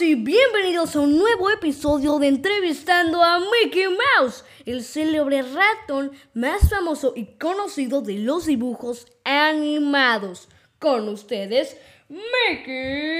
y 0.00 0.16
bienvenidos 0.16 0.96
a 0.96 1.00
un 1.00 1.18
nuevo 1.18 1.50
episodio 1.50 2.18
de 2.18 2.26
Entrevistando 2.26 3.22
a 3.22 3.38
Mickey 3.38 3.84
Mouse, 3.86 4.44
el 4.66 4.82
célebre 4.82 5.42
ratón 5.42 6.10
más 6.32 6.68
famoso 6.68 7.12
y 7.14 7.26
conocido 7.38 8.02
de 8.02 8.14
los 8.14 8.46
dibujos 8.46 9.06
animados. 9.22 10.48
Con 10.80 11.08
ustedes, 11.08 11.76
Mickey 12.08 13.13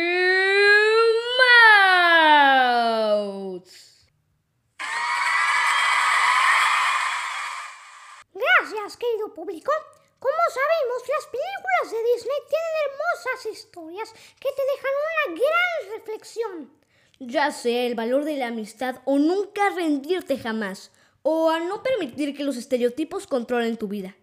Como 10.25 10.45
sabemos, 10.49 11.07
las 11.07 11.27
películas 11.27 11.91
de 11.91 12.13
Disney 12.15 12.39
tienen 12.49 12.75
hermosas 12.87 13.47
historias 13.53 14.13
que 14.41 14.49
te 14.53 14.63
dejan 14.73 14.93
una 15.05 15.39
gran 15.39 15.99
reflexión. 15.99 16.79
Ya 17.19 17.53
sea 17.53 17.83
el 17.83 17.95
valor 17.95 18.25
de 18.25 18.39
la 18.39 18.47
amistad 18.47 19.03
o 19.05 19.19
nunca 19.19 19.69
rendirte 19.69 20.39
jamás, 20.39 20.93
o 21.21 21.51
a 21.51 21.61
no 21.61 21.83
permitir 21.83 22.35
que 22.35 22.43
los 22.43 22.57
estereotipos 22.57 23.27
controlen 23.27 23.77
tu 23.77 23.87
vida. 23.87 24.17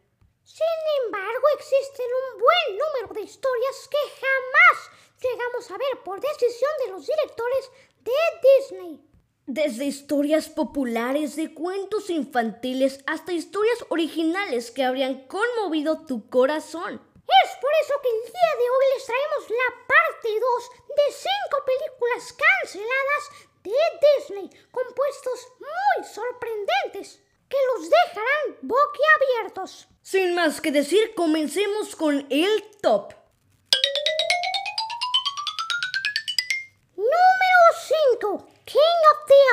Sin 0.44 0.82
embargo, 1.06 1.46
existen 1.56 2.08
un 2.08 2.40
buen 2.40 2.80
número 2.80 3.14
de 3.14 3.22
historias 3.22 3.88
que 3.88 4.26
jamás 4.26 4.90
llegamos 5.22 5.70
a 5.70 5.78
ver 5.78 6.04
por 6.04 6.20
decisión 6.20 6.72
de 6.84 6.92
los 6.94 7.06
directores 7.06 7.72
de 8.00 8.12
Disney. 8.42 9.11
Desde 9.54 9.84
historias 9.84 10.48
populares 10.48 11.36
de 11.36 11.54
cuentos 11.54 12.10
infantiles 12.10 13.04
hasta 13.06 13.34
historias 13.34 13.84
originales 13.90 14.72
que 14.72 14.86
habrían 14.86 15.28
conmovido 15.28 16.06
tu 16.06 16.30
corazón. 16.30 16.94
Es 16.94 17.52
por 17.60 17.72
eso 17.84 17.94
que 18.02 18.10
el 18.12 18.32
día 18.32 18.54
de 18.58 18.70
hoy 18.70 18.86
les 18.96 19.06
traemos 19.06 19.50
la 19.50 19.88
parte 19.88 20.30
2 20.40 20.70
de 20.88 21.08
5 21.12 21.66
películas 21.66 22.34
canceladas 22.64 23.24
de 23.62 23.72
Disney, 24.08 24.68
compuestos 24.72 25.48
muy 25.60 26.08
sorprendentes, 26.08 27.22
que 27.50 27.58
los 27.76 27.90
dejarán 27.90 28.58
boquiabiertos. 28.62 29.90
Sin 30.02 30.34
más 30.34 30.62
que 30.62 30.72
decir, 30.72 31.14
comencemos 31.14 31.98
con 31.98 32.26
el 32.30 32.72
top. 32.82 33.21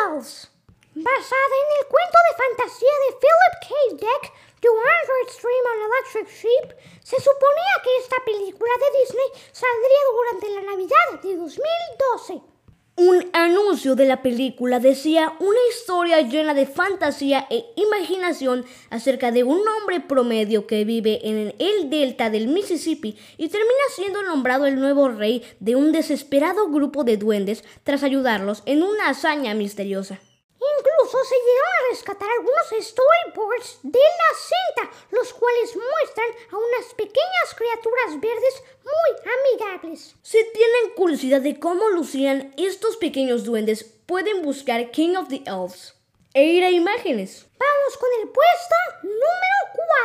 Basada 0.08 1.54
en 1.62 1.68
el 1.78 1.86
cuento 1.86 2.18
de 2.28 2.36
fantasía 2.42 2.94
de 3.04 3.16
Philip 3.20 3.54
K. 3.60 3.68
Dick, 3.92 4.32
The 4.62 4.68
Android 4.68 5.28
Stream 5.28 5.64
on 5.66 5.82
Electric 5.84 6.28
Sheep, 6.28 6.68
se 7.04 7.20
suponía 7.20 7.74
que 7.84 7.96
esta 7.98 8.16
película 8.24 8.72
de 8.80 8.98
Disney 9.00 9.28
saldría 9.52 10.02
durante 10.10 10.48
la 10.48 10.62
Navidad 10.62 11.20
de 11.22 11.36
2012. 11.36 12.57
Un 13.00 13.30
anuncio 13.32 13.94
de 13.94 14.06
la 14.06 14.22
película 14.22 14.80
decía 14.80 15.32
una 15.38 15.58
historia 15.70 16.20
llena 16.22 16.52
de 16.52 16.66
fantasía 16.66 17.46
e 17.48 17.64
imaginación 17.76 18.66
acerca 18.90 19.30
de 19.30 19.44
un 19.44 19.60
hombre 19.68 20.00
promedio 20.00 20.66
que 20.66 20.84
vive 20.84 21.20
en 21.22 21.54
el 21.60 21.90
delta 21.90 22.28
del 22.28 22.48
Mississippi 22.48 23.16
y 23.36 23.50
termina 23.50 23.84
siendo 23.94 24.24
nombrado 24.24 24.66
el 24.66 24.80
nuevo 24.80 25.10
rey 25.10 25.44
de 25.60 25.76
un 25.76 25.92
desesperado 25.92 26.70
grupo 26.70 27.04
de 27.04 27.18
duendes 27.18 27.62
tras 27.84 28.02
ayudarlos 28.02 28.64
en 28.66 28.82
una 28.82 29.10
hazaña 29.10 29.54
misteriosa. 29.54 30.18
Incluso 30.58 31.18
se 31.24 31.36
llegaron 31.36 31.72
a 31.78 31.90
rescatar 31.90 32.28
algunos 32.32 32.84
storyboards 32.84 33.78
de 33.84 34.00
la 34.00 34.30
cinta, 34.36 34.96
los 35.12 35.32
cuales 35.32 35.76
muestran 35.76 36.30
a 36.50 36.56
unas 36.56 36.94
pequeñas 36.94 37.54
criaturas 37.56 38.20
verdes 38.20 38.62
muy 38.98 39.10
amigables. 39.32 40.14
Si 40.22 40.38
tienen 40.52 40.94
curiosidad 40.96 41.40
de 41.40 41.58
cómo 41.58 41.88
lucían 41.88 42.54
estos 42.56 42.96
pequeños 42.96 43.42
duendes, 43.44 43.84
pueden 44.06 44.42
buscar 44.42 44.90
King 44.90 45.16
of 45.16 45.28
the 45.28 45.42
Elves 45.46 45.94
e 46.34 46.44
ir 46.44 46.64
a 46.64 46.70
imágenes. 46.70 47.46
Vamos 47.58 47.96
con 47.98 48.08
el 48.20 48.28
puesto 48.28 48.74
número 49.02 49.58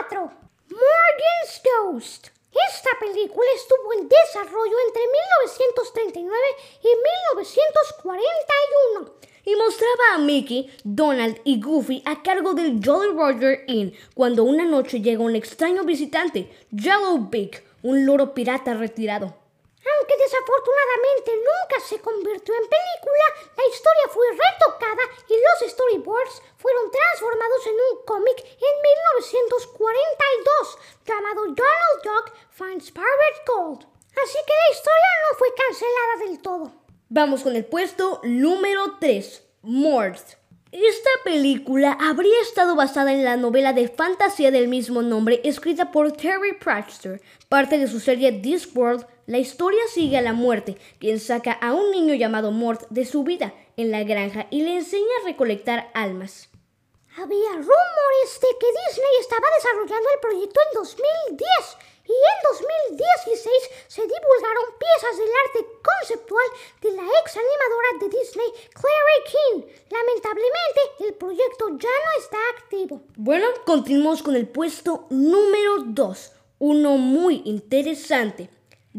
4. 0.09 0.31
Morgan's 0.69 1.61
Ghost. 1.63 2.27
Esta 2.69 2.91
película 2.99 3.47
estuvo 3.55 3.93
en 3.93 4.07
desarrollo 4.07 4.77
entre 4.87 5.01
1939 5.01 6.37
y 6.81 6.87
1941 6.87 9.13
y 9.45 9.55
mostraba 9.55 10.13
a 10.13 10.19
Mickey, 10.19 10.69
Donald 10.83 11.39
y 11.43 11.59
Goofy 11.59 12.03
a 12.05 12.21
cargo 12.21 12.53
del 12.53 12.79
Jolly 12.83 13.13
Roger 13.13 13.63
Inn 13.67 13.95
cuando 14.13 14.43
una 14.43 14.65
noche 14.65 15.01
llega 15.01 15.23
un 15.23 15.35
extraño 15.35 15.83
visitante, 15.83 16.51
Yellow 16.71 17.27
Beak, 17.29 17.63
un 17.83 18.05
loro 18.05 18.33
pirata 18.33 18.73
retirado. 18.73 19.25
Aunque 19.83 20.17
desafortunadamente 20.17 21.31
nunca 21.35 21.79
se 21.85 21.99
convirtió 21.99 22.55
en 22.55 22.69
película, 22.69 23.25
la 23.57 23.65
historia 23.67 24.07
fue 24.09 24.25
retocada 24.31 25.03
y 25.27 25.35
los 25.35 25.71
storyboards 25.71 26.41
fueron 26.57 26.89
transformados 26.89 27.67
en 27.67 27.73
un 27.73 28.05
cómic 28.05 28.39
en 28.39 28.75
1942 28.81 30.77
llamado 31.05 31.41
Donald 31.47 31.99
Duck 32.03 32.33
Finds 32.51 32.91
Pirate 32.91 33.41
Gold. 33.45 33.85
Así 34.23 34.37
que 34.47 34.53
la 34.53 34.71
historia 34.71 35.11
no 35.29 35.37
fue 35.37 35.53
cancelada 35.53 36.15
del 36.25 36.41
todo. 36.41 36.71
Vamos 37.09 37.43
con 37.43 37.55
el 37.55 37.65
puesto 37.65 38.21
número 38.23 38.97
3, 38.99 39.43
Mort. 39.63 40.42
Esta 40.73 41.09
película 41.23 41.95
habría 42.01 42.41
estado 42.41 42.75
basada 42.75 43.13
en 43.13 43.23
la 43.23 43.37
novela 43.37 43.73
de 43.73 43.89
fantasía 43.89 44.49
del 44.49 44.67
mismo 44.67 45.03
nombre 45.03 45.39
escrita 45.43 45.91
por 45.91 46.13
Terry 46.13 46.53
Pratchett. 46.59 47.21
Parte 47.47 47.77
de 47.77 47.87
su 47.87 47.99
serie 47.99 48.31
Discworld, 48.31 49.05
la 49.27 49.37
historia 49.37 49.83
sigue 49.93 50.17
a 50.17 50.21
la 50.21 50.33
muerte, 50.33 50.79
quien 50.97 51.19
saca 51.19 51.51
a 51.51 51.73
un 51.73 51.91
niño 51.91 52.15
llamado 52.15 52.51
Mort 52.51 52.87
de 52.89 53.05
su 53.05 53.23
vida 53.23 53.53
en 53.77 53.91
la 53.91 54.03
granja 54.03 54.47
y 54.49 54.63
le 54.63 54.77
enseña 54.77 55.05
a 55.21 55.27
recolectar 55.27 55.91
almas. 55.93 56.49
Había 57.17 57.51
rumores 57.51 58.39
de 58.41 58.47
que 58.59 58.65
Disney 58.65 59.19
estaba 59.19 59.45
desarrollando 59.55 60.09
el 60.11 60.19
proyecto 60.21 60.59
en 60.59 60.79
2010 60.79 61.92
y 62.05 62.11
en 62.11 62.97
2016 62.97 63.53
se 63.87 64.01
divulgaron 64.01 64.75
piezas 64.77 65.17
del 65.17 65.29
arte 65.45 65.59
conceptual 65.81 66.45
de 66.81 66.91
la 66.91 67.03
ex 67.03 67.37
animadora 67.37 67.89
de 67.99 68.09
Disney, 68.17 68.47
Clary 68.73 69.19
King. 69.31 69.73
Lamentablemente, 69.89 70.81
el 70.99 71.13
proyecto 71.13 71.69
ya 71.77 71.89
no 71.89 72.21
está 72.21 72.37
activo. 72.57 73.01
Bueno, 73.15 73.47
continuamos 73.65 74.21
con 74.21 74.35
el 74.35 74.47
puesto 74.47 75.07
número 75.09 75.83
2, 75.85 76.31
uno 76.59 76.97
muy 76.97 77.41
interesante, 77.45 78.49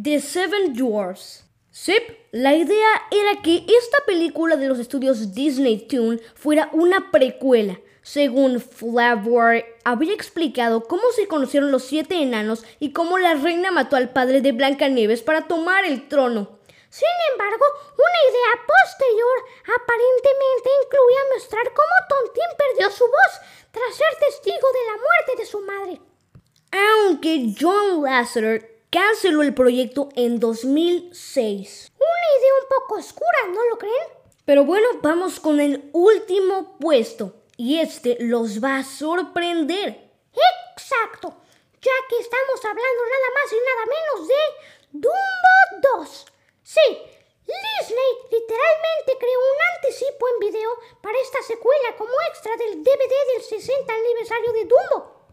The 0.01 0.21
Seven 0.21 0.73
Dwarfs. 0.75 1.45
Sí, 1.71 1.97
la 2.31 2.55
idea 2.55 2.89
era 3.11 3.43
que 3.43 3.67
esta 3.67 3.99
película 4.07 4.57
de 4.57 4.69
los 4.69 4.79
estudios 4.79 5.35
Disney 5.35 5.89
Toon 5.89 6.21
fuera 6.35 6.71
una 6.73 7.11
precuela 7.11 7.79
según 8.05 8.61
Flavor, 8.61 9.65
habría 9.83 10.13
explicado 10.13 10.85
cómo 10.85 11.11
se 11.17 11.27
conocieron 11.27 11.73
los 11.73 11.85
siete 11.85 12.23
enanos 12.23 12.63
y 12.79 12.93
cómo 12.93 13.17
la 13.17 13.33
reina 13.33 13.71
mató 13.71 13.97
al 13.97 14.11
padre 14.11 14.43
de 14.43 14.53
Blancanieves 14.53 15.23
para 15.23 15.49
tomar 15.49 15.87
el 15.87 16.07
trono. 16.07 16.59
Sin 16.91 17.09
embargo, 17.33 17.65
una 17.95 18.21
idea 18.31 18.67
posterior 18.67 19.39
aparentemente 19.63 20.71
incluía 20.85 21.19
mostrar 21.33 21.65
cómo 21.73 21.89
Tontín 22.11 22.45
perdió 22.59 22.91
su 22.91 23.05
voz 23.05 23.41
tras 23.71 23.97
ser 23.97 24.15
testigo 24.21 24.69
de 24.71 24.85
la 24.85 24.97
muerte 24.99 25.33
de 25.39 25.47
su 25.47 25.61
madre. 25.63 26.01
Aunque 26.73 27.55
John 27.59 28.03
Lasseter 28.03 28.83
canceló 28.91 29.41
el 29.41 29.55
proyecto 29.55 30.11
en 30.15 30.39
2006. 30.39 31.93
Una 31.97 32.39
idea 32.39 32.53
un 32.61 32.69
poco 32.69 32.97
oscura, 32.97 33.39
¿no 33.49 33.65
lo 33.71 33.79
creen? 33.79 34.09
Pero 34.45 34.67
bueno, 34.67 34.87
vamos 35.01 35.41
con 35.41 35.59
el 35.59 35.89
último 35.95 36.77
puesto 36.79 37.44
y 37.57 37.81
este 37.81 38.17
los 38.21 38.63
va 38.63 38.79
a 38.79 38.85
sorprender. 38.85 40.11
Exacto, 40.73 41.35
ya 41.81 41.93
que 42.09 42.19
estamos 42.19 42.65
hablando 42.65 43.03
nada 43.05 43.31
más 43.35 43.53
y 43.53 43.57
nada 43.57 43.85
menos 43.87 44.29
de 44.29 44.35
Dumbo 44.93 45.99
2. 45.99 46.27
Sí, 46.63 46.99
Disney 47.47 48.13
literalmente 48.31 49.19
creó 49.19 49.39
un 49.39 49.77
anticipo 49.77 50.29
en 50.29 50.39
video 50.41 50.71
para 51.03 51.19
esta 51.19 51.43
secuela 51.43 51.97
como 51.97 52.13
extra 52.29 52.57
del 52.57 52.83
DVD 52.83 53.15
del 53.35 53.43
60 53.43 53.93
aniversario 53.93 54.53
de 54.53 54.65
Dumbo. 54.65 55.24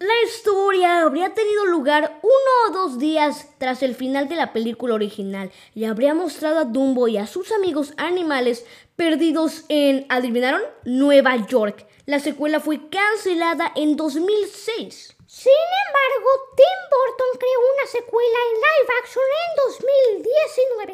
La 0.00 0.14
historia 0.22 1.02
habría 1.02 1.34
tenido 1.34 1.66
lugar 1.66 2.20
uno 2.22 2.52
o 2.66 2.72
dos 2.72 2.98
días 2.98 3.48
tras 3.58 3.82
el 3.82 3.94
final 3.94 4.30
de 4.30 4.34
la 4.34 4.54
película 4.54 4.94
original 4.94 5.52
y 5.74 5.84
habría 5.84 6.14
mostrado 6.14 6.58
a 6.58 6.64
Dumbo 6.64 7.06
y 7.06 7.18
a 7.18 7.26
sus 7.26 7.52
amigos 7.52 7.92
animales 7.98 8.64
perdidos 8.96 9.66
en, 9.68 10.06
¿adivinaron? 10.08 10.62
Nueva 10.84 11.36
York. 11.46 11.86
La 12.06 12.18
secuela 12.18 12.60
fue 12.60 12.88
cancelada 12.88 13.72
en 13.76 13.96
2006. 13.96 15.16
Sin 15.26 15.52
embargo, 15.86 16.30
Tim 16.56 16.80
Burton 16.90 17.38
creó 17.38 17.60
una 17.76 17.86
secuela 17.92 18.38
en 18.48 18.54
live 18.56 18.92
action 19.02 19.24
en 19.44 20.22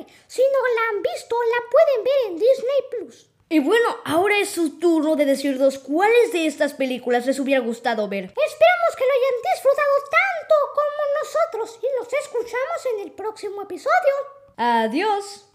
2019. 0.02 0.06
Si 0.26 0.42
no 0.42 0.58
la 0.74 0.82
han 0.90 1.02
visto, 1.02 1.36
la 1.44 1.70
pueden 1.70 2.02
ver 2.02 2.26
en 2.26 2.38
Disney 2.40 2.80
Plus. 2.90 3.35
Y 3.48 3.60
bueno, 3.60 3.96
ahora 4.04 4.38
es 4.38 4.50
su 4.50 4.78
turno 4.80 5.14
de 5.14 5.24
decirnos 5.24 5.78
cuáles 5.78 6.32
de 6.32 6.46
estas 6.46 6.74
películas 6.74 7.26
les 7.26 7.38
hubiera 7.38 7.60
gustado 7.60 8.08
ver. 8.08 8.24
Esperamos 8.24 8.96
que 8.96 9.04
lo 9.04 9.12
hayan 9.12 9.54
disfrutado 9.54 9.94
tanto 10.10 10.54
como 10.74 11.62
nosotros 11.62 11.78
y 11.80 11.86
nos 12.00 12.12
escuchamos 12.12 12.86
en 12.94 13.06
el 13.06 13.12
próximo 13.12 13.62
episodio. 13.62 14.14
Adiós. 14.56 15.46